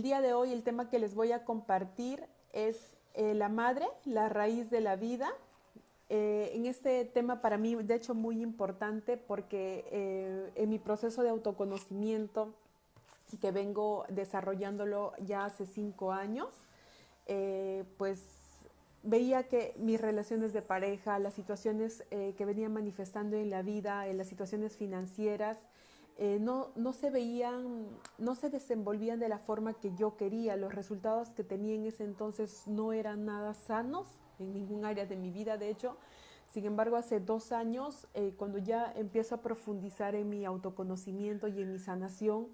[0.00, 3.86] el día de hoy el tema que les voy a compartir es eh, la madre,
[4.06, 5.30] la raíz de la vida.
[6.08, 11.22] Eh, en este tema para mí, de hecho, muy importante porque eh, en mi proceso
[11.22, 12.54] de autoconocimiento,
[13.42, 16.48] que vengo desarrollándolo ya hace cinco años,
[17.98, 18.22] pues
[19.02, 24.16] veía que mis relaciones de pareja, las situaciones que venía manifestando en la vida, en
[24.16, 25.58] las situaciones financieras,
[26.22, 30.54] eh, no, no se veían, no se desenvolvían de la forma que yo quería.
[30.56, 34.06] Los resultados que tenía en ese entonces no eran nada sanos
[34.38, 35.96] en ningún área de mi vida, de hecho.
[36.50, 41.62] Sin embargo, hace dos años, eh, cuando ya empiezo a profundizar en mi autoconocimiento y
[41.62, 42.48] en mi sanación,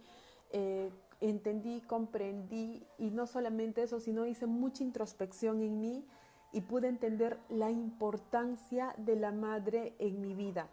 [0.52, 6.06] eh, entendí, comprendí, y no solamente eso, sino hice mucha introspección en mí
[6.52, 10.68] y pude entender la importancia de la madre en mi vida.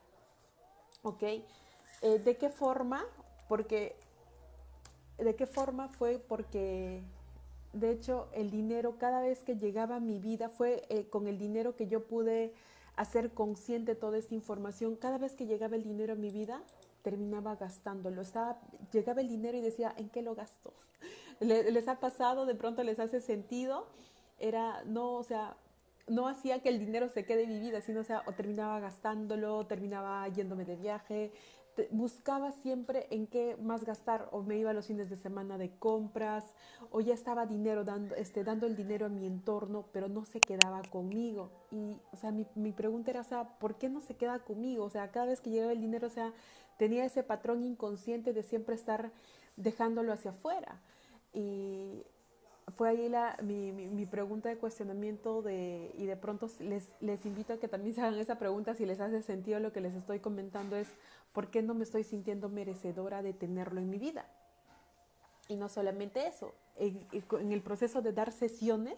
[1.01, 1.23] ¿Ok?
[2.03, 3.05] Eh, ¿De qué forma?
[3.47, 3.95] Porque,
[5.17, 6.19] ¿de qué forma fue?
[6.19, 7.01] Porque,
[7.71, 11.39] de hecho, el dinero cada vez que llegaba a mi vida fue eh, con el
[11.39, 12.53] dinero que yo pude
[12.97, 14.97] hacer consciente toda esta información.
[14.97, 16.61] Cada vez que llegaba el dinero a mi vida,
[17.03, 18.21] terminaba gastándolo.
[18.21, 18.59] Estaba,
[18.91, 20.73] llegaba el dinero y decía, ¿en qué lo gasto?
[21.39, 22.45] ¿Les ha pasado?
[22.45, 23.87] ¿De pronto les hace sentido?
[24.39, 25.55] Era, no, o sea,
[26.07, 28.81] no hacía que el dinero se quede en mi vida, sino, o sea, o terminaba
[28.81, 31.31] gastándolo, terminaba yéndome de viaje,
[31.91, 36.53] buscaba siempre en qué más gastar o me iba los fines de semana de compras
[36.91, 40.39] o ya estaba dinero dando, este, dando el dinero a mi entorno, pero no se
[40.39, 41.51] quedaba conmigo.
[41.71, 44.83] Y, o sea, mi, mi pregunta era, o sea, ¿por qué no se queda conmigo?
[44.85, 46.33] O sea, cada vez que llegaba el dinero, o sea,
[46.77, 49.11] tenía ese patrón inconsciente de siempre estar
[49.57, 50.81] dejándolo hacia afuera.
[51.33, 52.05] Y
[52.75, 57.53] fue ahí la, mi, mi, pregunta de cuestionamiento de, y de pronto les, les invito
[57.53, 60.19] a que también se hagan esa pregunta si les hace sentido lo que les estoy
[60.19, 60.87] comentando es
[61.33, 64.25] ¿por qué no me estoy sintiendo merecedora de tenerlo en mi vida?
[65.49, 68.97] Y no solamente eso, en, el proceso de dar sesiones,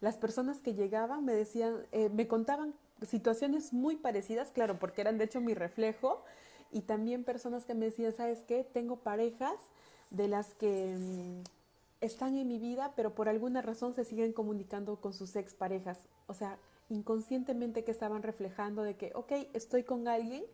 [0.00, 5.18] las personas que llegaban me decían, eh, me contaban situaciones muy parecidas, claro, porque eran
[5.18, 6.24] de hecho mi reflejo,
[6.72, 8.64] y también personas que me decían, ¿sabes qué?
[8.64, 9.54] Tengo parejas
[10.10, 11.42] de las que mm,
[12.04, 16.08] están en mi vida, pero por alguna razón se siguen comunicando con sus exparejas.
[16.26, 20.44] O sea, inconscientemente que estaban reflejando de que, ok, estoy con alguien,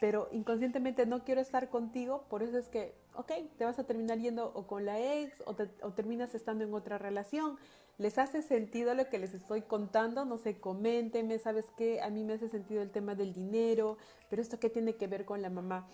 [0.00, 4.18] pero inconscientemente no quiero estar contigo, por eso es que, ok, te vas a terminar
[4.18, 7.58] yendo o con la ex o, o terminas estando en otra relación.
[7.98, 10.24] ¿Les hace sentido lo que les estoy contando?
[10.24, 12.00] No sé, coméntenme, ¿sabes qué?
[12.00, 13.98] A mí me hace sentido el tema del dinero,
[14.30, 15.86] pero esto qué tiene que ver con la mamá?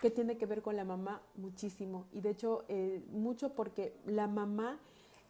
[0.00, 1.22] ¿Qué tiene que ver con la mamá?
[1.36, 2.06] Muchísimo.
[2.12, 4.78] Y de hecho, eh, mucho porque la mamá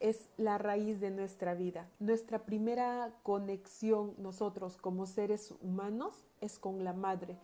[0.01, 1.89] es la raíz de nuestra vida.
[2.01, 7.39] Nuestra primera conexión nosotros como seres humanos es con la madre.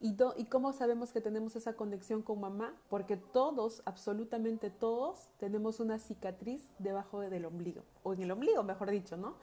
[0.00, 2.72] ¿Y, ¿Y cómo sabemos que tenemos esa conexión con mamá?
[2.88, 8.90] Porque todos, absolutamente todos, tenemos una cicatriz debajo del ombligo, o en el ombligo, mejor
[8.92, 9.34] dicho, ¿no?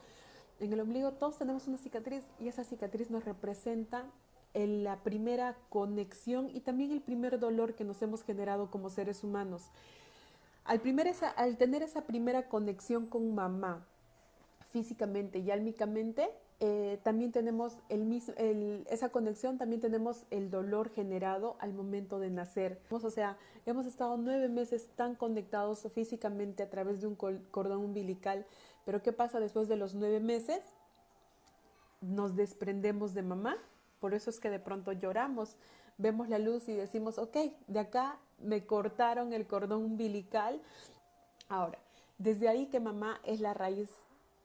[0.61, 4.05] En el ombligo todos tenemos una cicatriz y esa cicatriz nos representa
[4.55, 9.69] la primera conexión y también el primer dolor que nos hemos generado como seres humanos.
[10.63, 13.85] Al, primer al tener esa primera conexión con mamá,
[14.71, 16.29] físicamente y álmicamente,
[16.61, 22.81] eh, también tenemos el, esa conexión, también tenemos el dolor generado al momento de nacer.
[22.89, 28.45] O sea, hemos estado nueve meses tan conectados físicamente a través de un cordón umbilical,
[28.85, 30.61] pero ¿qué pasa después de los nueve meses?
[31.99, 33.57] Nos desprendemos de mamá
[34.05, 35.55] por eso es que de pronto lloramos,
[35.97, 40.61] vemos la luz y decimos, ok, de acá me cortaron el cordón umbilical.
[41.49, 41.79] Ahora,
[42.19, 43.89] desde ahí que mamá es la raíz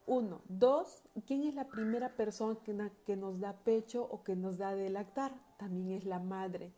[0.06, 0.40] uno.
[0.48, 2.58] Dos, ¿quién es la primera persona
[3.04, 5.34] que, nos da pecho o que nos da de lactar?
[5.58, 6.72] También es la madre.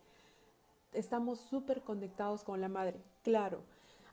[0.91, 3.61] Estamos súper conectados con la madre, claro.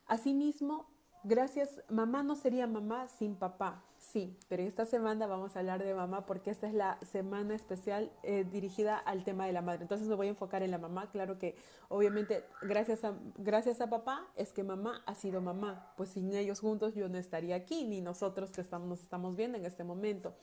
[0.06, 0.86] Asimismo,
[1.24, 3.82] gracias, mamá no sería mamá sin papá.
[3.98, 8.10] Sí, pero esta semana vamos a hablar de mamá porque esta es la semana especial
[8.22, 9.82] eh, dirigida al tema de la madre.
[9.82, 11.10] Entonces me voy a enfocar en la mamá.
[11.10, 11.54] Claro que
[11.88, 15.92] obviamente gracias a, gracias a papá es que mamá ha sido mamá.
[15.96, 19.58] Pues sin ellos juntos yo no estaría aquí, ni nosotros que estamos, nos estamos viendo
[19.58, 20.34] en este momento.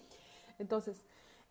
[0.59, 1.03] Entonces,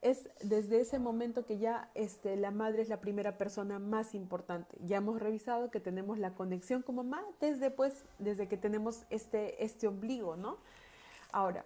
[0.03, 4.77] es desde ese momento que ya este, la madre es la primera persona más importante.
[4.85, 9.65] Ya hemos revisado que tenemos la conexión con mamá desde, pues, desde que tenemos este,
[9.65, 10.59] este ombligo, ¿no?
[11.33, 11.65] Ahora,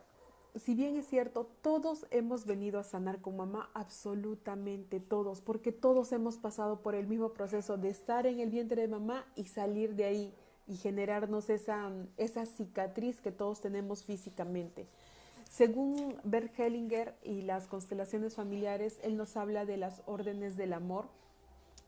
[0.56, 6.12] si bien es cierto, todos hemos venido a sanar con mamá, absolutamente todos, porque todos
[6.12, 9.94] hemos pasado por el mismo proceso de estar en el vientre de mamá y salir
[9.94, 10.34] de ahí
[10.66, 14.88] y generarnos esa, esa cicatriz que todos tenemos físicamente.
[15.50, 21.08] Según Bert Hellinger y las constelaciones familiares, él nos habla de las órdenes del amor.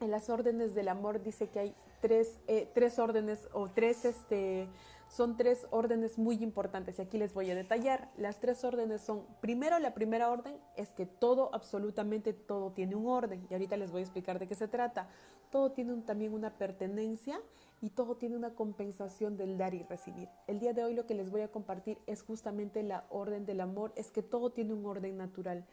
[0.01, 4.67] En las órdenes del amor dice que hay tres, eh, tres órdenes o tres este,
[5.13, 8.11] son tres órdenes muy importantes y aquí les voy a detallar.
[8.17, 13.07] Las tres órdenes son, primero, la primera orden es que todo, absolutamente todo tiene un
[13.07, 15.11] orden y ahorita les voy a explicar de qué se trata.
[15.51, 17.39] Todo tiene también una pertenencia
[17.83, 20.31] y todo tiene una compensación del dar y recibir.
[20.47, 23.61] El día de hoy lo que les voy a compartir es justamente la orden del
[23.61, 25.67] amor, es que todo tiene un orden natural.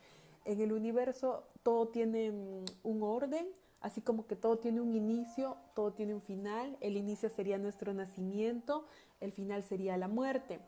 [0.43, 3.47] En el universo todo tiene mm, un orden,
[3.81, 6.77] así como que todo tiene un inicio, todo tiene un final.
[6.81, 8.85] El inicio sería nuestro nacimiento,
[9.19, 10.59] el final sería la muerte.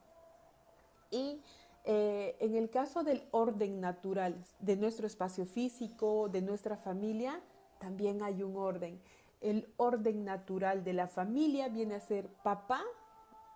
[1.10, 1.42] Y
[1.84, 7.42] eh, en el caso del orden natural de nuestro espacio físico, de nuestra familia,
[7.80, 9.02] también hay un orden.
[9.42, 12.82] El orden natural de la familia viene a ser papá,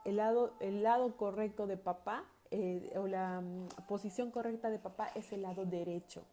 [0.04, 5.10] el lado, el lado correcto de papá, eh, o la mm, posición correcta de papá
[5.16, 6.24] es el lado derecho.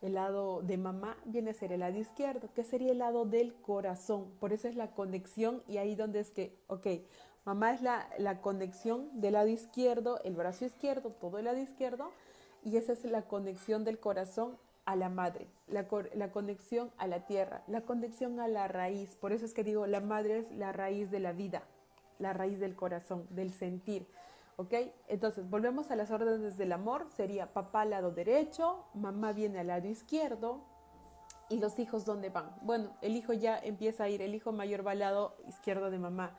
[0.00, 3.54] El lado de mamá viene a ser el lado izquierdo, que sería el lado del
[3.54, 4.32] corazón.
[4.40, 6.86] Por eso es la conexión y ahí donde es que, ok,
[7.44, 12.12] Mamá es la, conexión del lado izquierdo, el brazo izquierdo, todo el lado izquierdo,
[12.62, 17.26] y esa es la conexión del corazón a la madre, la, la, conexión a la
[17.26, 19.16] tierra, la conexión a la raíz.
[19.16, 21.62] Por eso es que digo, la madre es la raíz de la vida,
[22.18, 24.06] la raíz del corazón, del sentir.
[24.56, 24.74] ¿Ok?
[25.08, 27.06] Entonces, volvemos a las órdenes del amor.
[27.16, 30.60] Sería papá al lado derecho, mamá viene al lado izquierdo.
[31.48, 32.54] ¿Y los hijos dónde van?
[32.62, 35.98] Bueno, el hijo ya empieza a ir, el hijo mayor va al lado izquierdo de
[35.98, 36.38] mamá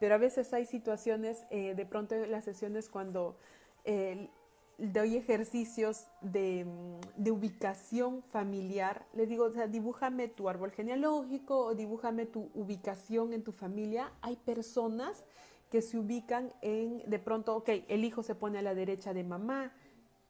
[0.00, 3.36] pero a veces hay situaciones, eh, de pronto en las sesiones cuando
[3.84, 4.30] eh,
[4.78, 11.66] doy ejercicios de, mm, de, ubicación familiar, le digo, o sea, dibújame tu árbol genealógico
[11.66, 14.10] o dibújame tu ubicación en tu familia.
[14.22, 15.26] Hay personas
[15.70, 19.24] que se ubican en, de pronto, ok, el hijo se pone a la derecha de
[19.24, 19.72] mamá,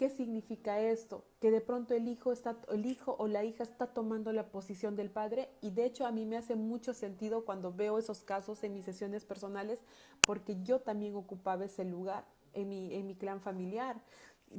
[0.00, 1.26] ¿Qué significa esto?
[1.42, 4.96] Que de pronto el hijo, está, el hijo o la hija está tomando la posición
[4.96, 8.64] del padre y de hecho a mí me hace mucho sentido cuando veo esos casos
[8.64, 9.82] en mis sesiones personales
[10.26, 14.00] porque yo también ocupaba ese lugar en mi, en mi clan familiar.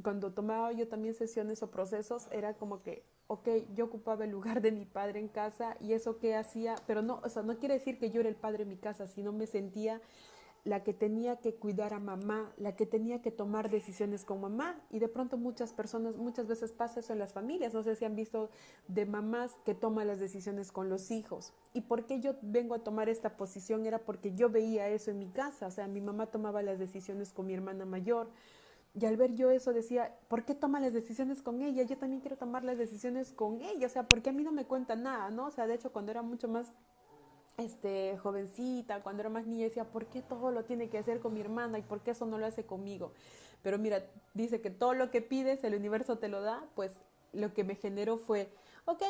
[0.04, 4.62] Cuando tomaba yo también sesiones o procesos era como que, ok, yo ocupaba el lugar
[4.62, 7.74] de mi padre en casa y eso que hacía, pero no, o sea, no quiere
[7.74, 10.00] decir que yo era el padre en mi casa, sino me sentía
[10.64, 14.80] la que tenía que cuidar a mamá, la que tenía que tomar decisiones con mamá.
[14.90, 17.74] Y de pronto muchas personas, muchas veces pasa eso en las familias.
[17.74, 18.50] No sé si han visto
[18.86, 21.52] de mamás que toman las decisiones con los hijos.
[21.72, 23.86] ¿Y por qué yo vengo a tomar esta posición?
[23.86, 25.66] Era porque yo veía eso en mi casa.
[25.66, 28.28] O sea, mi mamá tomaba las decisiones con mi hermana mayor.
[28.94, 31.82] Y al ver yo eso decía, ¿por qué toma las decisiones con ella?
[31.82, 33.86] Yo también quiero tomar las decisiones con ella.
[33.86, 35.46] O sea, porque a mí no me cuenta nada, ¿no?
[35.46, 36.72] O sea, de hecho, cuando era mucho más
[37.56, 41.34] este, jovencita, cuando era más niña, decía, ¿por qué todo lo tiene que hacer con
[41.34, 43.12] mi hermana y por qué eso no lo hace conmigo?
[43.62, 44.04] Pero mira,
[44.34, 46.92] dice que todo lo que pides, el universo te lo da, pues
[47.32, 48.52] lo que me generó fue,
[48.84, 49.02] ok,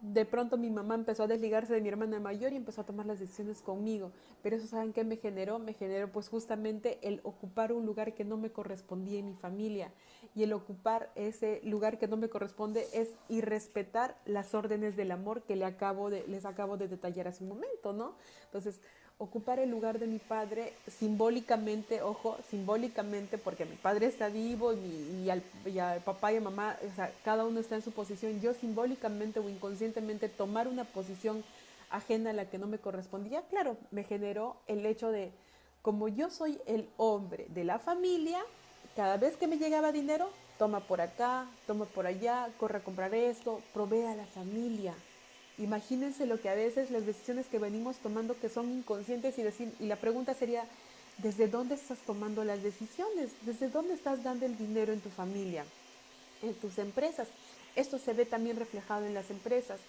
[0.00, 3.06] de pronto mi mamá empezó a desligarse de mi hermana mayor y empezó a tomar
[3.06, 4.12] las decisiones conmigo.
[4.42, 5.58] Pero eso, ¿saben qué me generó?
[5.58, 9.92] Me generó pues justamente el ocupar un lugar que no me correspondía en mi familia.
[10.34, 15.42] Y el ocupar ese lugar que no me corresponde es irrespetar las órdenes del amor
[15.42, 18.16] que le acabo de, les acabo de detallar hace un momento, ¿no?
[18.44, 18.80] Entonces,
[19.18, 25.30] ocupar el lugar de mi padre simbólicamente, ojo, simbólicamente, porque mi padre está vivo y,
[25.30, 25.42] al,
[26.00, 29.48] papá y a mamá, o sea, cada uno está en su posición, yo simbólicamente o
[29.48, 31.44] inconscientemente tomar una posición
[31.90, 35.30] ajena a la que no me correspondía, claro, me generó el hecho de,
[35.82, 38.40] como yo soy el hombre de la familia,
[38.96, 40.28] cada vez que me llegaba dinero,
[40.58, 44.94] toma por acá, toma por allá, corre a comprar esto, provee a la familia.
[45.58, 49.72] Imagínense lo que a veces las decisiones que venimos tomando que son inconscientes y, decir,
[49.78, 50.64] y la pregunta sería,
[51.18, 53.30] ¿desde dónde estás tomando las decisiones?
[53.42, 55.64] ¿Desde dónde estás dando el dinero en tu familia,
[56.42, 57.28] en tus empresas?
[57.76, 59.80] Esto se ve también reflejado en las empresas.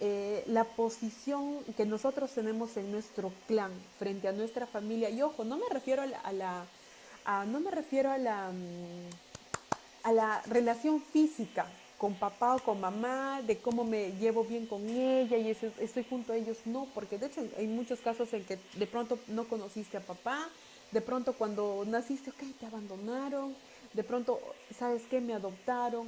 [0.00, 5.44] Eh, la posición que nosotros tenemos en nuestro clan frente a nuestra familia, y ojo,
[5.44, 6.66] no me refiero a la,
[7.46, 8.52] no me refiero a la,
[10.02, 11.66] a la relación física,
[12.04, 16.34] con papá o con mamá, de cómo me llevo bien con ella y estoy junto
[16.34, 16.58] a ellos.
[16.66, 20.50] No, porque de hecho hay muchos casos en que de pronto no conociste a papá,
[20.92, 23.54] de pronto cuando naciste, ok, te abandonaron,
[23.94, 24.38] de pronto,
[24.78, 25.22] ¿sabes qué?
[25.22, 26.06] Me adoptaron.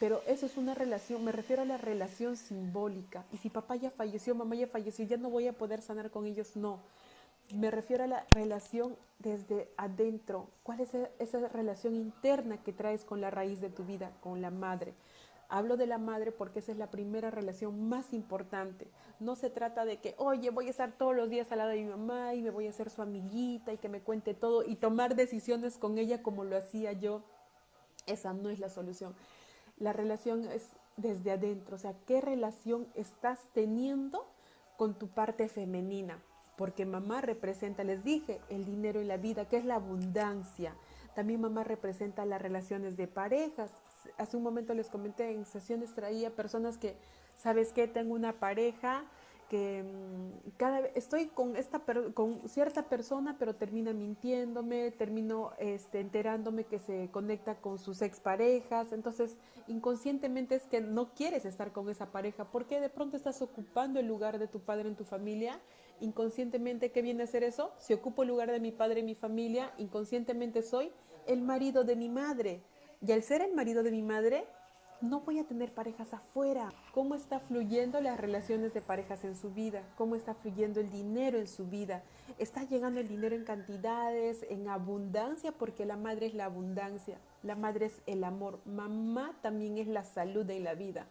[0.00, 3.22] Pero eso es una relación, me refiero a la relación simbólica.
[3.30, 6.24] Y si papá ya falleció, mamá ya falleció, ya no voy a poder sanar con
[6.24, 6.78] ellos, no.
[7.54, 10.50] Me refiero a la relación desde adentro.
[10.62, 14.50] ¿Cuál es esa relación interna que traes con la raíz de tu vida, con la
[14.50, 14.94] madre?
[15.48, 18.86] Hablo de la madre porque esa es la primera relación más importante.
[19.18, 21.82] No se trata de que, oye, voy a estar todos los días al lado de
[21.82, 24.76] mi mamá y me voy a hacer su amiguita y que me cuente todo y
[24.76, 27.22] tomar decisiones con ella como lo hacía yo.
[28.06, 29.14] Esa no es la solución.
[29.78, 34.26] La relación es desde adentro, o sea, ¿qué relación estás teniendo
[34.76, 36.20] con tu parte femenina?
[36.58, 40.74] Porque mamá representa, les dije, el dinero y la vida, que es la abundancia.
[41.14, 43.70] También mamá representa las relaciones de parejas.
[44.18, 46.96] Hace un momento les comenté, en sesiones traía personas que,
[47.36, 47.86] ¿sabes qué?
[47.86, 49.04] Tengo una pareja
[49.48, 51.80] que mm, cada vez estoy con esta
[52.12, 58.92] con cierta persona pero termina mintiéndome termino este, enterándome que se conecta con sus exparejas
[58.92, 63.98] entonces inconscientemente es que no quieres estar con esa pareja porque de pronto estás ocupando
[64.00, 65.58] el lugar de tu padre en tu familia
[66.00, 69.14] inconscientemente qué viene a ser eso si ocupo el lugar de mi padre en mi
[69.14, 70.90] familia inconscientemente soy
[71.26, 72.62] el marido de mi madre
[73.06, 74.46] y al ser el marido de mi madre
[75.00, 76.72] no voy a tener parejas afuera.
[76.92, 79.82] ¿Cómo está fluyendo las relaciones de parejas en su vida?
[79.96, 82.02] ¿Cómo está fluyendo el dinero en su vida?
[82.38, 85.52] ¿Está llegando el dinero en cantidades, en abundancia?
[85.52, 90.04] Porque la madre es la abundancia, la madre es el amor, mamá también es la
[90.04, 91.06] salud en la vida.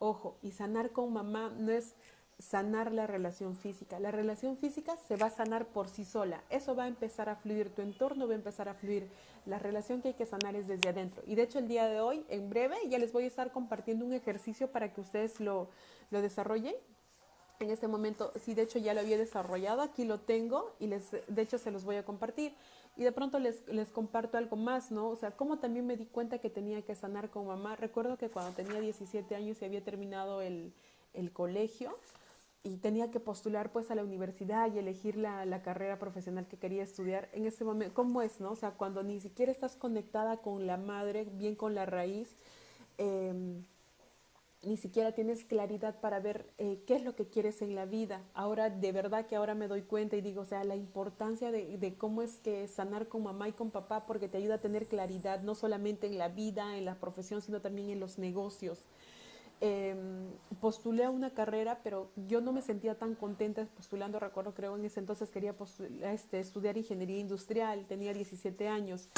[0.00, 1.94] Ojo, y sanar con mamá no es
[2.40, 4.00] sanar la relación física.
[4.00, 6.42] La relación física se va a sanar por sí sola.
[6.50, 9.08] Eso va a empezar a fluir, tu entorno va a empezar a fluir.
[9.46, 11.22] La relación que hay que sanar es desde adentro.
[11.26, 14.04] Y de hecho el día de hoy, en breve, ya les voy a estar compartiendo
[14.04, 15.68] un ejercicio para que ustedes lo,
[16.10, 16.74] lo desarrollen.
[17.60, 21.10] En este momento, sí, de hecho ya lo había desarrollado, aquí lo tengo y les,
[21.10, 22.54] de hecho se los voy a compartir.
[22.96, 25.10] Y de pronto les, les comparto algo más, ¿no?
[25.10, 27.76] O sea, como también me di cuenta que tenía que sanar con mamá.
[27.76, 30.72] Recuerdo que cuando tenía 17 años y había terminado el,
[31.14, 31.96] el colegio,
[32.62, 36.58] y tenía que postular pues a la universidad y elegir la, la, carrera profesional que
[36.58, 38.52] quería estudiar en ese momento, ¿cómo es, no?
[38.52, 42.36] O sea, cuando ni siquiera estás conectada con la madre, bien con la raíz,
[42.98, 43.62] eh,
[44.62, 48.22] ni siquiera tienes claridad para ver eh, qué es lo que quieres en la vida.
[48.34, 51.78] Ahora, de verdad que ahora me doy cuenta y digo, o sea, la importancia de,
[51.78, 54.86] de cómo es que sanar con mamá y con papá, porque te ayuda a tener
[54.86, 58.80] claridad, no solamente en la vida, en la profesión, sino también en los negocios
[59.60, 59.94] eh,
[60.60, 64.84] postulé a una carrera, pero yo no me sentía tan contenta postulando, recuerdo, creo en
[64.84, 65.54] ese entonces quería
[66.04, 69.08] este, estudiar ingeniería industrial, tenía 17 años.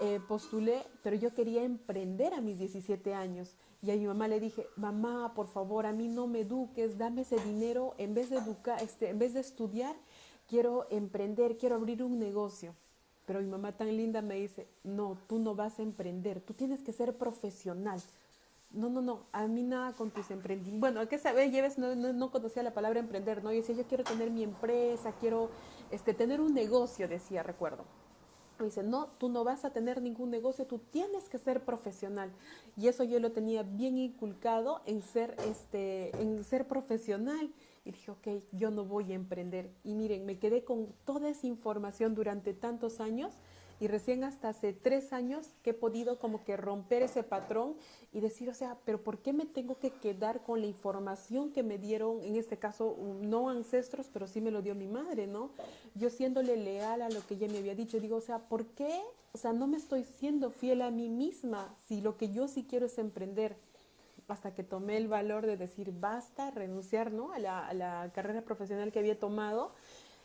[0.00, 3.56] Eh, postulé, pero yo quería emprender a mis 17 años.
[3.82, 7.22] Y a mi mamá le dije, mamá, por favor, a mí no me eduques, dame
[7.22, 9.96] ese dinero, en vez de, educar, este, en vez de estudiar,
[10.46, 12.74] quiero emprender, quiero abrir un negocio.
[13.26, 16.82] Pero mi mamá tan linda me dice, no, tú no vas a emprender, tú tienes
[16.82, 18.00] que ser profesional
[18.70, 20.80] no, no, no, a mí nada con tus emprendimientos.
[20.80, 23.52] Bueno, que saber, lleves, no, no, conocía la palabra emprender, ¿no?
[23.52, 25.48] Y decía, yo quiero tener mi empresa, quiero
[25.90, 27.84] este, tener un negocio, decía, recuerdo.
[28.58, 32.30] Me dice, no, tú no vas a tener ningún negocio, tú tienes que ser profesional.
[32.76, 37.52] Y eso yo lo tenía bien inculcado en ser, este, en ser profesional.
[37.84, 39.70] Y dije, ok, yo no voy a emprender.
[39.84, 43.32] Y miren, me quedé con toda esa información durante tantos años
[43.80, 47.76] y recién hasta hace tres años que he podido como que romper ese patrón
[48.12, 51.62] y decir, o sea, pero ¿por qué me tengo que quedar con la información que
[51.62, 55.50] me dieron, en este caso, no ancestros, pero sí me lo dio mi madre, ¿no?
[55.94, 59.00] Yo siéndole leal a lo que ella me había dicho, digo, o sea, ¿por qué?
[59.32, 62.66] O sea, no me estoy siendo fiel a mí misma si lo que yo sí
[62.68, 63.56] quiero es emprender
[64.28, 67.32] hasta que tomé el valor de decir basta, renunciar ¿no?
[67.32, 69.72] a, la, carrera profesional que había tomado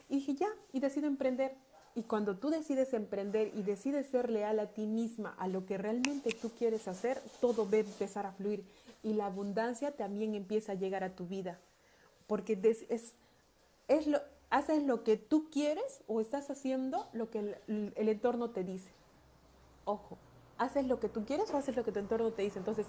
[0.10, 1.56] y dije ya, y decido emprender.
[1.96, 5.78] Y cuando tú decides emprender y decides ser leal a ti misma, a lo que
[5.78, 8.64] realmente tú quieres hacer, todo va a empezar a fluir
[9.04, 11.60] y la abundancia también empieza a llegar a tu vida.
[12.26, 12.58] Porque
[14.50, 18.90] haces lo que tú quieres o estás haciendo lo que el, el entorno te dice.
[19.86, 20.18] Ojo,
[20.58, 22.60] haces lo que tú quieres o haces lo que tu entorno te dice.
[22.60, 22.88] Entonces,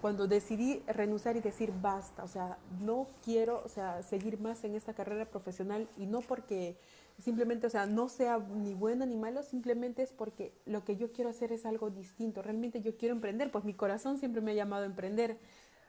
[0.00, 4.74] cuando decidí renunciar y decir basta, o sea, no quiero, o sea, seguir más en
[4.74, 6.76] esta carrera profesional y no porque
[7.22, 11.12] simplemente, o sea, no sea ni bueno ni malo, simplemente es porque lo que yo
[11.12, 12.42] quiero hacer es algo distinto.
[12.42, 15.38] Realmente yo quiero emprender, pues mi corazón siempre me ha llamado a emprender.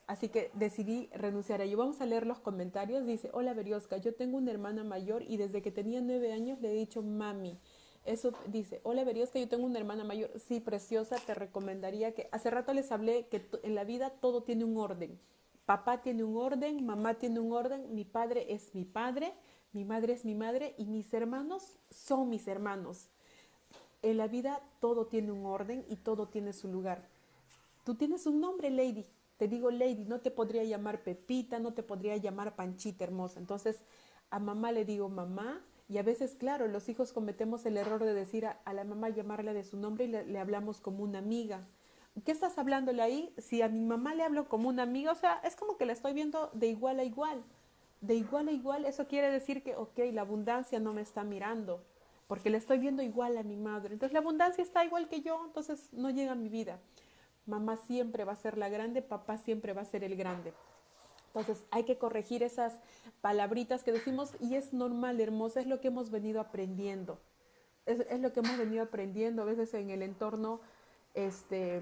[0.06, 1.78] Así que decidí renunciar a ello.
[1.78, 3.06] Vamos a leer los comentarios.
[3.06, 6.72] Dice, hola Berioska, yo tengo una hermana mayor y desde que tenía nueve años le
[6.72, 7.58] he dicho mami.
[8.06, 10.32] Eso dice, hola Berioska, yo tengo una hermana mayor.
[10.38, 12.28] Sí, preciosa, te recomendaría que...
[12.32, 15.20] Hace rato les hablé que en la vida todo tiene un orden.
[15.66, 19.34] Papá tiene un orden, mamá tiene un orden, mi padre es mi padre,
[19.74, 23.10] mi madre es mi madre y mis hermanos son mis hermanos.
[24.04, 27.08] En la vida todo tiene un orden y todo tiene su lugar.
[27.84, 29.06] Tú tienes un nombre, Lady.
[29.38, 33.40] Te digo Lady, no te podría llamar Pepita, no te podría llamar Panchita hermosa.
[33.40, 33.84] Entonces
[34.30, 38.14] a mamá le digo mamá y a veces, claro, los hijos cometemos el error de
[38.14, 41.68] decir a, la mamá llamarle de su nombre y le, le hablamos como una amiga.
[42.24, 43.34] ¿Qué estás hablándole ahí?
[43.40, 45.94] Si a mi mamá le hablo como una amiga, o sea, es como que la
[45.94, 47.44] estoy viendo de igual a igual
[48.04, 51.82] de igual a igual, eso quiere decir que, ok, la abundancia no me está mirando,
[52.28, 53.94] porque le estoy viendo igual a mi madre.
[53.94, 56.80] Entonces la abundancia está igual que yo, entonces no llega a mi vida.
[57.46, 60.54] Mamá siempre va a ser la grande, papá siempre va a ser el grande.
[61.28, 62.78] Entonces hay que corregir esas
[63.22, 67.22] palabritas que decimos y es normal, hermosa, es lo que hemos venido aprendiendo.
[67.86, 70.60] Es, es, lo que hemos venido aprendiendo a veces en el entorno
[71.14, 71.82] este,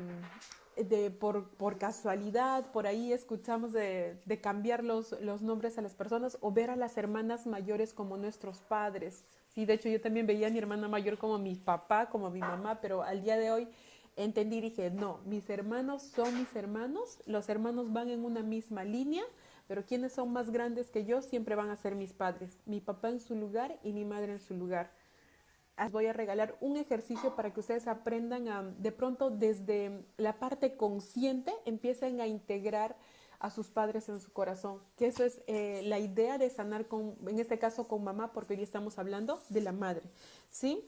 [0.75, 5.95] de, por, por, casualidad, por ahí escuchamos de, de cambiar los, los, nombres a las
[5.95, 9.25] personas o ver a las hermanas mayores como nuestros padres.
[9.49, 12.39] Sí, de hecho yo también veía a mi hermana mayor como mi papá, como mi
[12.39, 13.67] mamá, pero al día de hoy
[14.15, 18.83] entendí y dije, no, mis hermanos son mis hermanos, los hermanos van en una misma
[18.83, 19.23] línea,
[19.67, 23.09] pero quienes son más grandes que yo siempre van a ser mis padres, mi papá
[23.09, 24.91] en su lugar y mi madre en su lugar
[25.89, 30.75] voy a regalar un ejercicio para que ustedes aprendan a, de pronto desde la parte
[30.75, 32.95] consciente, empiecen a integrar
[33.39, 37.15] a sus padres en su corazón, que eso es eh, la idea de sanar con,
[37.27, 40.03] en este caso con mamá, porque hoy estamos hablando de la madre,
[40.49, 40.87] ¿sí?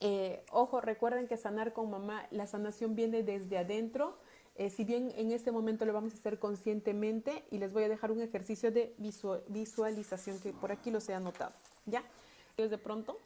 [0.00, 4.18] Eh, ojo, recuerden que sanar con mamá, la sanación viene desde adentro,
[4.56, 7.88] eh, si bien en este momento lo vamos a hacer conscientemente y les voy a
[7.88, 8.92] dejar un ejercicio de
[9.48, 11.52] visualización que por aquí los he anotado,
[11.86, 12.02] ¿ya?
[12.56, 13.16] De pronto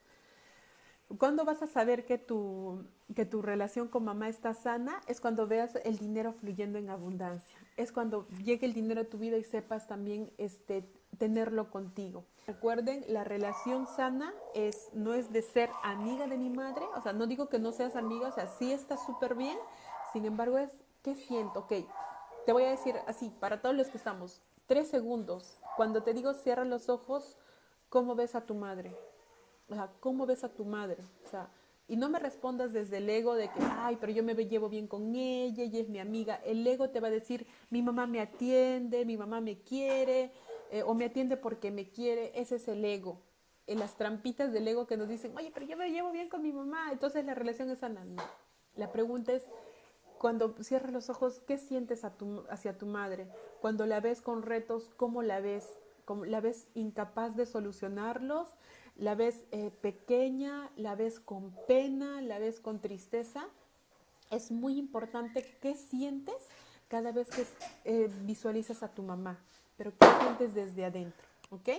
[1.18, 5.00] ¿Cuándo vas a saber que tu, que tu relación con mamá está sana?
[5.06, 7.58] Es cuando veas el dinero fluyendo en abundancia.
[7.76, 12.24] Es cuando llegue el dinero a tu vida y sepas también este, tenerlo contigo.
[12.46, 17.12] Recuerden, la relación sana es, no es de ser amiga de mi madre, o sea,
[17.12, 19.56] no digo que no seas amiga, o sea, sí está súper bien,
[20.12, 20.70] sin embargo es,
[21.02, 21.60] ¿qué siento?
[21.60, 21.72] Ok,
[22.44, 26.34] te voy a decir así, para todos los que estamos, tres segundos, cuando te digo
[26.34, 27.38] cierra los ojos,
[27.88, 28.94] ¿cómo ves a tu madre?
[29.68, 31.02] O sea, ¿cómo ves a tu madre?
[31.24, 31.48] O sea,
[31.86, 34.86] y no me respondas desde el ego de que, ay, pero yo me llevo bien
[34.86, 36.40] con ella, ella es mi amiga.
[36.44, 40.32] El ego te va a decir, mi mamá me atiende, mi mamá me quiere,
[40.70, 42.32] eh, o me atiende porque me quiere.
[42.34, 43.20] Ese es el ego.
[43.66, 46.42] En las trampitas del ego que nos dicen, oye, pero yo me llevo bien con
[46.42, 48.04] mi mamá, entonces la relación es sana.
[48.04, 48.22] No.
[48.76, 49.44] La pregunta es,
[50.18, 53.28] cuando cierras los ojos, ¿qué sientes a tu, hacia tu madre?
[53.60, 55.78] Cuando la ves con retos, ¿cómo la ves?
[56.06, 58.48] ¿Cómo, ¿La ves incapaz de solucionarlos?
[58.96, 63.46] La ves eh, pequeña, la ves con pena, la ves con tristeza.
[64.30, 66.34] Es muy importante qué sientes
[66.88, 67.44] cada vez que
[67.84, 69.38] eh, visualizas a tu mamá,
[69.76, 71.70] pero qué sientes desde adentro, ¿ok?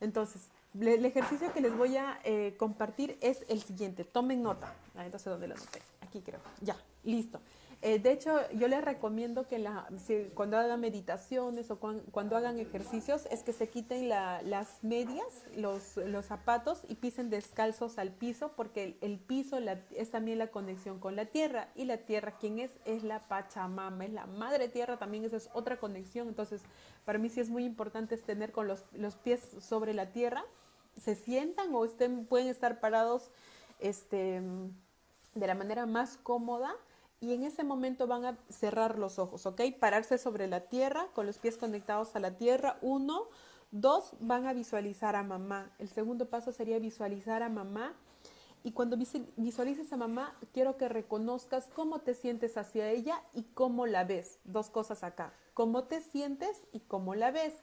[0.00, 4.04] Entonces, el ejercicio que les voy a eh, compartir es el siguiente.
[4.04, 4.74] Tomen nota.
[4.94, 5.80] Ah, entonces, ¿dónde lo anoté?
[6.02, 6.40] Aquí creo.
[6.60, 7.40] Ya, listo.
[7.82, 9.86] Eh, de hecho, yo les recomiendo que la,
[10.34, 16.82] cuando hagan meditaciones o cuando hagan ejercicios es que se quiten las medias, los, zapatos
[16.88, 19.58] y pisen descalzos al piso porque el, piso
[19.94, 22.72] es también la conexión con la tierra y la tierra, ¿quién es?
[22.86, 26.28] Es la Pachamama, es la madre tierra, también esa es otra conexión.
[26.28, 26.62] Entonces,
[27.04, 28.84] para mí sí es muy importante tener con los,
[29.22, 30.44] pies sobre la tierra,
[30.96, 31.86] se sientan o
[32.26, 33.30] pueden estar parados
[33.80, 34.40] este,
[35.34, 36.74] de la manera más cómoda
[37.20, 39.62] y en ese momento van a cerrar los ojos, ¿ok?
[39.80, 42.78] Pararse sobre la tierra, con los pies conectados a la tierra.
[42.82, 43.28] Uno,
[43.70, 45.72] dos, van a visualizar a mamá.
[45.78, 47.94] El segundo paso sería visualizar a mamá.
[48.62, 48.96] Y cuando
[49.36, 54.40] visualices a mamá, quiero que reconozcas cómo te sientes hacia ella y cómo la ves.
[54.44, 55.32] Dos cosas acá.
[55.54, 57.54] Cómo te sientes y cómo la ves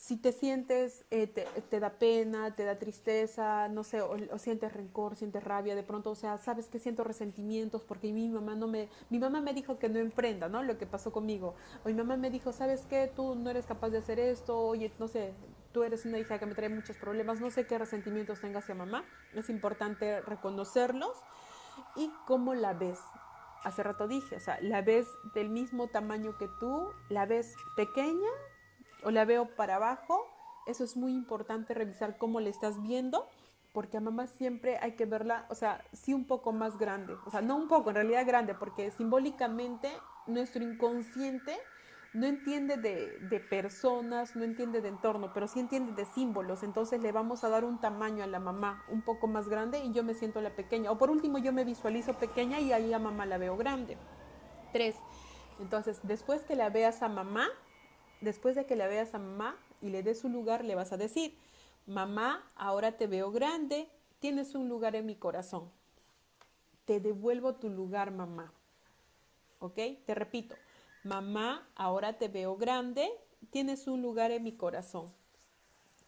[0.00, 5.14] si te sientes, eh, te, da pena, te da tristeza, no sé, o, sientes rencor,
[5.14, 8.88] sientes rabia, de pronto, o sea, sabes que siento resentimientos porque mi mamá no me,
[9.10, 10.62] mi mamá me dijo que no emprenda, ¿no?
[10.62, 11.54] Lo que pasó conmigo.
[11.84, 13.12] O mi mamá me dijo, ¿sabes qué?
[13.14, 15.34] Tú no eres capaz de hacer esto, oye, no sé,
[15.70, 18.74] tú eres una hija que me trae muchos problemas, no sé qué resentimientos tenga hacia
[18.74, 19.04] mamá.
[19.34, 21.14] Es importante reconocerlos
[21.94, 23.00] y cómo la ves.
[23.64, 28.30] Hace rato dije, o sea, la ves del mismo tamaño que tú, la ves pequeña
[29.04, 30.26] o la veo para abajo,
[30.66, 33.26] eso es muy importante revisar cómo le estás viendo,
[33.72, 37.30] porque a mamá siempre hay que verla, o sea, sí un poco más grande, o
[37.30, 39.90] sea, no un poco, en realidad grande, porque simbólicamente
[40.26, 41.56] nuestro inconsciente
[42.12, 46.64] no entiende de, de, personas, no entiende de entorno, pero sí entiende de símbolos.
[46.64, 49.92] Entonces le vamos a dar un tamaño a la mamá un poco más grande y
[49.92, 50.90] yo me siento la pequeña.
[50.90, 53.96] O por último, yo me visualizo pequeña y ahí a mamá la veo grande.
[54.72, 54.96] Tres.
[55.60, 57.46] Entonces, después que la veas a mamá,
[58.20, 60.96] después de que la veas a mamá y le des su lugar, le vas a
[60.96, 61.36] decir,
[61.86, 65.70] mamá, ahora te veo grande, tienes un lugar en mi corazón.
[66.84, 68.52] Te devuelvo tu lugar, mamá.
[69.58, 69.78] ¿Ok?
[70.06, 70.56] Te repito,
[71.04, 73.10] mamá, ahora te veo grande,
[73.50, 75.12] tienes un lugar en mi corazón.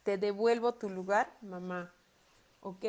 [0.02, 1.92] Te devuelvo tu lugar, mamá.
[2.60, 2.84] ¿Ok?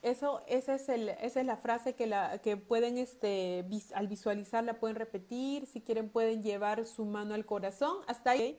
[0.00, 4.78] Eso, esa, es el, esa es la frase que, la, que pueden, este, al visualizarla,
[4.78, 5.66] pueden repetir.
[5.66, 7.98] Si quieren, pueden llevar su mano al corazón.
[8.06, 8.58] Hasta ahí.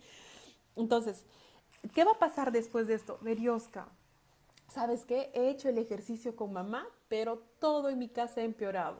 [0.75, 1.25] Entonces,
[1.93, 3.19] ¿qué va a pasar después de esto?
[3.21, 3.87] Verioska,
[4.67, 5.31] ¿sabes qué?
[5.33, 8.97] He hecho el ejercicio con mamá, pero todo en mi casa ha empeorado.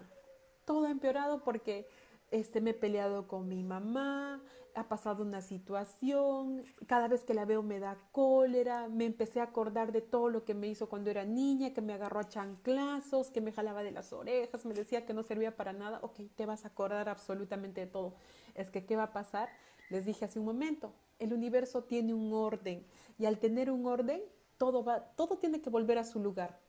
[0.66, 1.88] Todo ha empeorado porque
[2.32, 4.42] este, me he peleado con mi mamá,
[4.76, 9.44] ha pasado una situación, cada vez que la veo me da cólera, me empecé a
[9.44, 13.32] acordar de todo lo que me hizo cuando era niña, que me agarró a chanclazos,
[13.32, 16.46] que me jalaba de las orejas, me decía que no servía para nada, ok, te
[16.46, 18.16] vas a acordar absolutamente de todo.
[18.56, 19.50] Es que, ¿qué va a pasar?
[19.90, 22.86] Les dije hace un momento, el universo tiene un orden
[23.18, 24.22] y al tener un orden,
[24.58, 26.60] todo, va, todo tiene que volver a su lugar.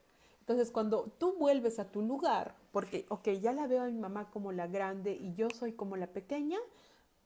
[0.50, 4.32] Entonces, cuando tú vuelves a tu lugar, porque, ok, ya la veo a mi mamá
[4.32, 6.58] como la grande y yo soy como la pequeña,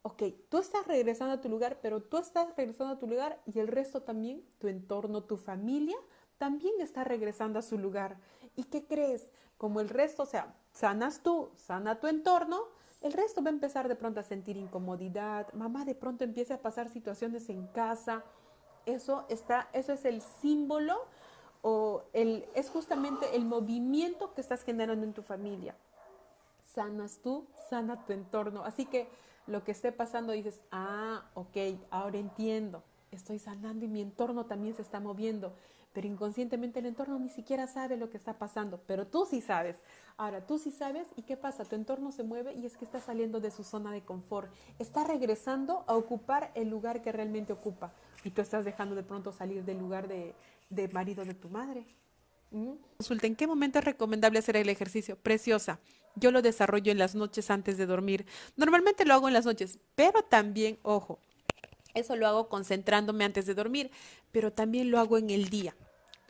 [0.03, 3.61] ok, tú estás regresando a tu lugar, pero tú estás regresando a tu lugar y
[3.61, 5.97] el resto también, tu entorno, tu familia,
[6.37, 8.19] también está regresando a su lugar.
[8.57, 9.33] ¿Y qué crees?
[9.57, 12.61] Como el resto, o sea, sanas tú, sana tu entorno,
[13.01, 16.61] el resto va a empezar de pronto a sentir incomodidad, mamá de pronto empieza a
[16.61, 18.23] pasar situaciones en casa.
[18.85, 21.07] Eso está, eso es el símbolo
[21.67, 25.75] o es justamente el movimiento que estás generando en tu familia.
[26.75, 28.65] Sanas tú, sana tu entorno.
[28.65, 29.09] Así que
[29.47, 31.57] lo que esté pasando, dices, ah, ok,
[31.89, 35.55] ahora entiendo, estoy sanando y mi entorno también se está moviendo,
[35.95, 39.77] pero inconscientemente el entorno ni siquiera sabe lo que está pasando, pero tú sí sabes.
[40.19, 43.01] Ahora, tú sí sabes y qué pasa, tu entorno se mueve y es que está
[43.01, 47.95] saliendo de su zona de confort, está regresando a ocupar el lugar que realmente ocupa
[48.23, 50.35] y tú estás dejando de pronto salir del lugar de,
[50.71, 51.87] de marido de tu madre.
[52.99, 55.17] Consulta, ¿en qué momento es recomendable hacer el ejercicio?
[55.17, 55.81] Preciosa.
[56.15, 58.27] Yo lo desarrollo en las noches antes de dormir.
[58.57, 61.19] Normalmente lo hago en las noches, pero también, ojo,
[61.95, 63.91] eso lo hago concentrándome antes de dormir,
[64.31, 65.75] pero también lo hago en el día.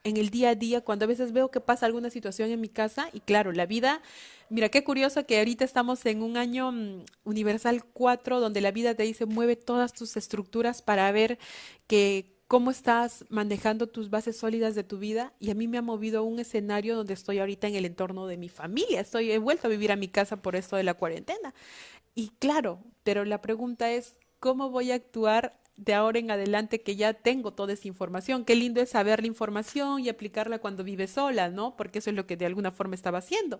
[0.02, 2.68] En el día a día, cuando a veces veo que pasa alguna situación en mi
[2.68, 4.02] casa, y claro, la vida,
[4.50, 8.94] mira qué curioso que ahorita estamos en un año mm, universal 4, donde la vida
[8.94, 11.38] te dice, mueve todas tus estructuras para ver
[11.86, 15.82] que cómo estás manejando tus bases sólidas de tu vida y a mí me ha
[15.82, 19.00] movido a un escenario donde estoy ahorita en el entorno de mi familia.
[19.00, 21.54] Estoy he vuelto a vivir a mi casa por esto de la cuarentena.
[22.14, 26.94] Y claro, pero la pregunta es cómo voy a actuar de ahora en adelante que
[26.94, 28.44] ya tengo toda esa información.
[28.44, 31.76] Qué lindo es saber la información y aplicarla cuando vives sola, ¿no?
[31.76, 33.58] Porque eso es lo que de alguna forma estaba haciendo.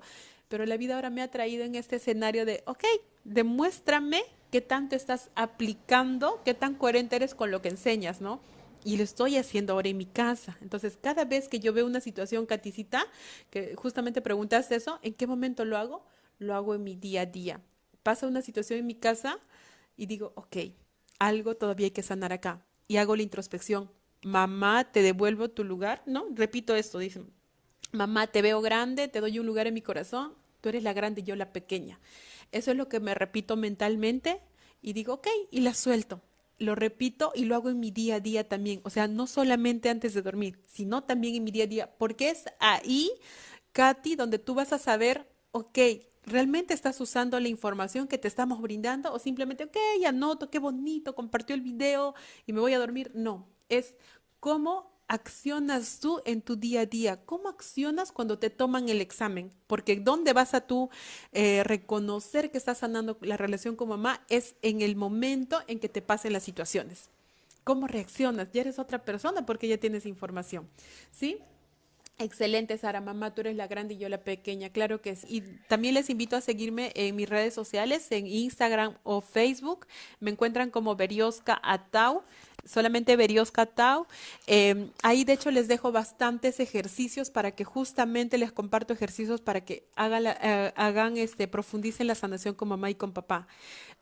[0.48, 2.84] Pero la vida ahora me ha traído en este escenario de, ok,
[3.24, 8.40] demuéstrame qué tanto estás aplicando, qué tan coherente eres con lo que enseñas, ¿no?
[8.84, 10.56] Y lo estoy haciendo ahora en mi casa.
[10.60, 13.06] Entonces, cada vez que yo veo una situación, Caticita,
[13.50, 16.04] que justamente preguntaste eso, ¿en qué momento lo hago?
[16.38, 17.60] Lo hago en mi día a día.
[18.02, 19.38] Pasa una situación en mi casa
[19.96, 20.56] y digo, ok,
[21.18, 22.62] algo todavía hay que sanar acá.
[22.86, 23.90] Y hago la introspección.
[24.22, 26.26] Mamá, te devuelvo tu lugar, ¿no?
[26.34, 27.30] Repito esto, dicen,
[27.92, 31.22] mamá, te veo grande, te doy un lugar en mi corazón, tú eres la grande
[31.22, 31.98] y yo la pequeña.
[32.52, 34.40] Eso es lo que me repito mentalmente
[34.82, 36.20] y digo, ok, y la suelto
[36.58, 38.80] lo repito y lo hago en mi día a día también.
[38.84, 42.30] O sea, no solamente antes de dormir, sino también en mi día a día, porque
[42.30, 43.10] es ahí,
[43.72, 45.78] Katy, donde tú vas a saber, ok,
[46.22, 51.14] ¿realmente estás usando la información que te estamos brindando o simplemente, ok, anoto, qué bonito,
[51.14, 52.14] compartió el video
[52.46, 53.10] y me voy a dormir?
[53.14, 53.96] No, es
[54.40, 57.24] cómo accionas tú en tu día a día?
[57.24, 59.50] ¿Cómo accionas cuando te toman el examen?
[59.66, 60.90] Porque ¿dónde vas a tú
[61.32, 64.24] eh, reconocer que estás sanando la relación con mamá?
[64.28, 67.10] Es en el momento en que te pasen las situaciones.
[67.64, 68.52] ¿Cómo reaccionas?
[68.52, 70.68] Ya eres otra persona porque ya tienes información.
[71.10, 71.38] ¿Sí?
[72.18, 73.00] Excelente, Sara.
[73.00, 74.70] Mamá, tú eres la grande y yo la pequeña.
[74.70, 75.26] Claro que sí.
[75.28, 79.86] Y también les invito a seguirme en mis redes sociales, en Instagram o Facebook.
[80.20, 82.22] Me encuentran como Berioska Atau
[82.66, 84.06] solamente Berioska Tau.
[84.46, 89.62] Em, ahí de hecho les dejo bastantes ejercicios para que justamente les comparto ejercicios para
[89.62, 93.46] que hagan, eh, hagan este, profundicen la sanación con mamá y con papá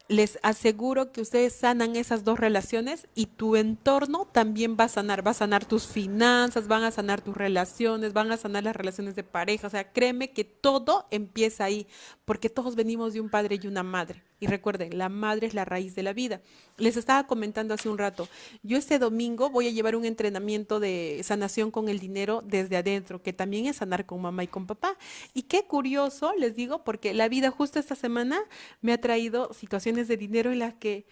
[0.09, 5.27] les aseguro que ustedes sanan esas dos relaciones y tu entorno también va a sanar,
[5.27, 9.15] va a sanar tus finanzas, van a sanar tus relaciones, van a sanar las relaciones
[9.15, 11.87] de pareja, o sea, créeme que todo empieza ahí,
[12.25, 14.23] porque todos venimos de un padre y una madre.
[14.43, 16.41] Y recuerden, la madre es la raíz de la vida.
[16.77, 18.29] Les estaba comentando hace un rato,
[18.65, 23.23] yo este domingo voy a llevar un entrenamiento de sanación con el dinero desde adentro,
[23.23, 24.99] que también es sanar con mamá y con papá.
[25.33, 28.43] Y qué curioso, les digo, porque la vida justo esta semana
[28.81, 31.07] me ha traído situaciones de dinero en las que,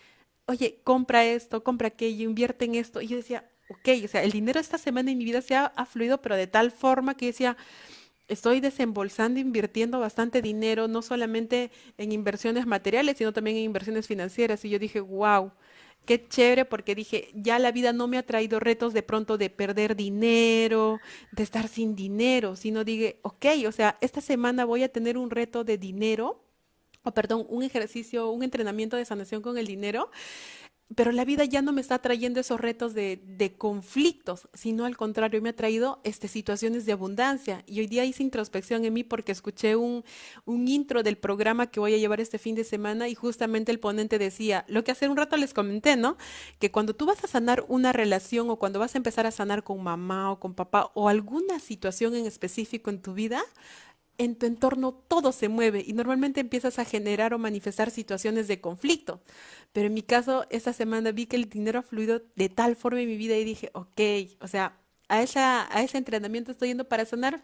[0.46, 3.00] oye, compra esto, compra aquello, invierte en esto.
[3.00, 5.66] Y yo decía, ok, o sea, el dinero esta semana en mi vida se ha,
[5.66, 7.56] ha fluido, pero de tal forma que decía,
[8.30, 14.64] estoy desembolsando, invirtiendo bastante dinero, no solamente en inversiones materiales, sino también en inversiones financieras.
[14.64, 15.52] Y yo dije, wow,
[16.04, 19.50] qué chévere, porque dije, ya la vida no me ha traído retos de pronto de
[19.50, 21.00] perder dinero,
[21.32, 25.30] de estar sin dinero, sino dije, ok, o sea, esta semana voy a tener un
[25.30, 26.42] reto de dinero,
[27.02, 30.10] o perdón, un ejercicio, un entrenamiento de sanación con el dinero
[30.96, 34.96] pero la vida ya no me está trayendo esos retos de, de conflictos, sino al
[34.96, 37.62] contrario, me ha traído este, situaciones de abundancia.
[37.66, 40.04] Y hoy día hice introspección en mí porque escuché un,
[40.46, 43.78] un intro del programa que voy a llevar este fin de semana y justamente el
[43.78, 46.16] ponente decía, lo que hace un rato les comenté, ¿no?
[46.58, 49.62] Que cuando tú vas a sanar una relación o cuando vas a empezar a sanar
[49.62, 53.42] con mamá o con papá o alguna situación en específico en tu vida,
[54.20, 58.60] en tu entorno todo se mueve y normalmente empiezas a generar o manifestar situaciones de
[58.60, 59.22] conflicto.
[59.72, 63.00] Pero en mi caso, esta semana vi que el dinero ha fluido de tal forma
[63.00, 64.00] en mi vida y dije, ok,
[64.40, 64.78] o sea,
[65.08, 67.42] a, esa, a ese entrenamiento estoy yendo para sanar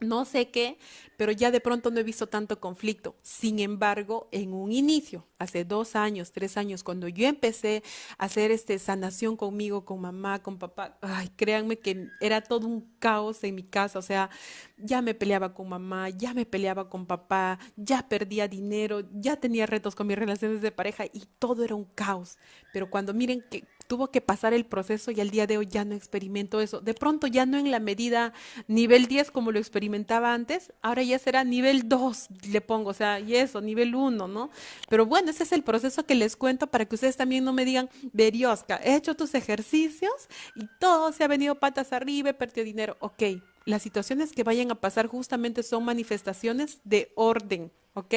[0.00, 0.78] no sé qué,
[1.16, 3.16] pero ya de pronto no he visto tanto conflicto.
[3.22, 7.82] Sin embargo, en un inicio, hace dos años, tres años, cuando yo empecé
[8.18, 12.92] a hacer este sanación conmigo, con mamá, con papá, ay, créanme que era todo un
[12.98, 13.98] caos en mi casa.
[13.98, 14.30] O sea,
[14.76, 19.66] ya me peleaba con mamá, ya me peleaba con papá, ya perdía dinero, ya tenía
[19.66, 22.38] retos con mis relaciones de pareja y todo era un caos.
[22.72, 25.84] Pero cuando miren que tuvo que pasar el proceso y al día de hoy ya
[25.84, 26.80] no experimento eso.
[26.80, 28.32] De pronto ya no en la medida
[28.66, 33.20] nivel 10 como lo experimentaba antes, ahora ya será nivel 2, le pongo, o sea,
[33.20, 34.50] y eso, nivel 1, ¿no?
[34.88, 37.64] Pero bueno, ese es el proceso que les cuento para que ustedes también no me
[37.64, 42.64] digan, Beriosca, he hecho tus ejercicios y todo se ha venido patas arriba, he perdido
[42.64, 42.96] dinero.
[43.00, 43.22] Ok,
[43.64, 48.14] las situaciones que vayan a pasar justamente son manifestaciones de orden, ¿ok?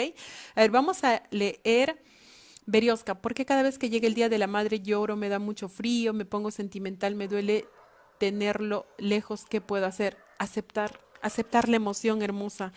[0.56, 2.01] A ver, vamos a leer
[2.67, 5.39] Berioska, ¿por qué cada vez que llega el Día de la Madre lloro, me da
[5.39, 7.65] mucho frío, me pongo sentimental, me duele
[8.17, 9.45] tenerlo lejos?
[9.49, 10.17] ¿Qué puedo hacer?
[10.38, 12.73] Aceptar, aceptar la emoción hermosa.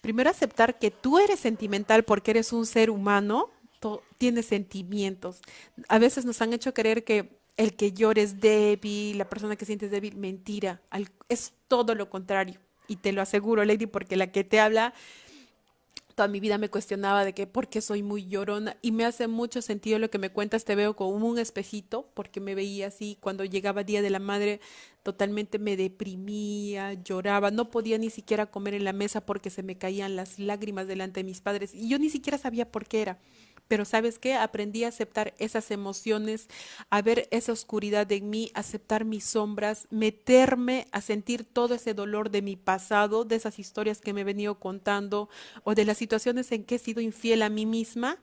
[0.00, 3.50] Primero aceptar que tú eres sentimental porque eres un ser humano,
[4.18, 5.40] tienes sentimientos.
[5.88, 9.90] A veces nos han hecho creer que el que llores débil, la persona que sientes
[9.90, 10.80] débil, mentira,
[11.28, 12.58] es todo lo contrario.
[12.88, 14.92] Y te lo aseguro, Lady, porque la que te habla
[16.14, 19.26] toda mi vida me cuestionaba de que por qué soy muy llorona y me hace
[19.26, 23.18] mucho sentido lo que me cuentas, te veo como un espejito porque me veía así
[23.20, 24.60] cuando llegaba Día de la Madre
[25.02, 29.76] totalmente me deprimía, lloraba, no podía ni siquiera comer en la mesa porque se me
[29.76, 33.18] caían las lágrimas delante de mis padres y yo ni siquiera sabía por qué era.
[33.68, 36.48] Pero sabes qué, aprendí a aceptar esas emociones,
[36.90, 42.30] a ver esa oscuridad en mí, aceptar mis sombras, meterme a sentir todo ese dolor
[42.30, 45.28] de mi pasado, de esas historias que me he venido contando
[45.62, 48.18] o de las situaciones en que he sido infiel a mí misma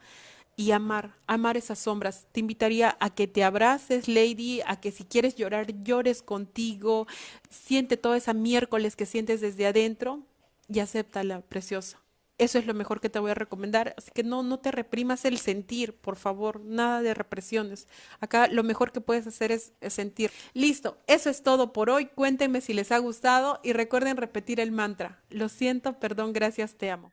[0.55, 2.27] y amar, amar esas sombras.
[2.31, 7.07] Te invitaría a que te abraces, Lady, a que si quieres llorar, llores contigo,
[7.49, 10.19] siente toda esa miércoles que sientes desde adentro
[10.67, 12.00] y acéptala, preciosa.
[12.41, 13.93] Eso es lo mejor que te voy a recomendar.
[13.99, 17.87] Así que no, no te reprimas el sentir, por favor, nada de represiones.
[18.19, 20.31] Acá lo mejor que puedes hacer es, es sentir.
[20.55, 22.07] Listo, eso es todo por hoy.
[22.07, 25.21] Cuéntenme si les ha gustado y recuerden repetir el mantra.
[25.29, 27.11] Lo siento, perdón, gracias, te amo.